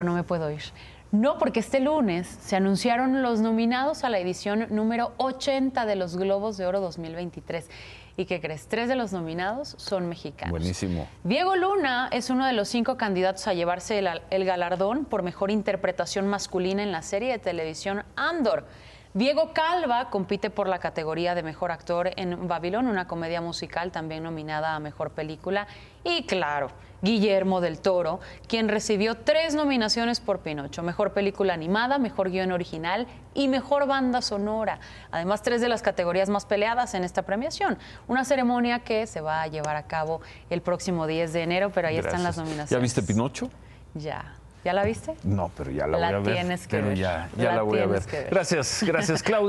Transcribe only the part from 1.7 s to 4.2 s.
lunes se anunciaron los nominados a la